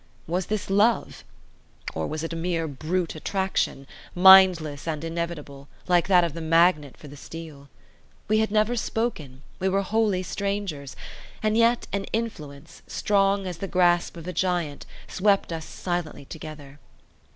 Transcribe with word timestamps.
Was 0.25 0.47
this 0.47 0.71
love? 0.71 1.23
or 1.93 2.07
was 2.07 2.23
it 2.23 2.33
a 2.33 2.35
mere 2.35 2.67
brute 2.67 3.13
attraction, 3.13 3.85
mindless 4.15 4.87
and 4.87 5.03
inevitable, 5.03 5.67
like 5.87 6.07
that 6.07 6.23
of 6.23 6.33
the 6.33 6.41
magnet 6.41 6.97
for 6.97 7.07
the 7.07 7.15
steel? 7.15 7.69
We 8.27 8.39
had 8.39 8.49
never 8.49 8.75
spoken, 8.75 9.43
we 9.59 9.69
were 9.69 9.83
wholly 9.83 10.23
strangers: 10.23 10.95
and 11.43 11.55
yet 11.55 11.85
an 11.93 12.05
influence, 12.05 12.81
strong 12.87 13.45
as 13.45 13.59
the 13.59 13.67
grasp 13.67 14.17
of 14.17 14.27
a 14.27 14.33
giant, 14.33 14.87
swept 15.07 15.53
us 15.53 15.65
silently 15.65 16.25
together. 16.25 16.79